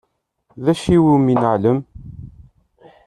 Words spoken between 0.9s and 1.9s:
iwumi neεlem?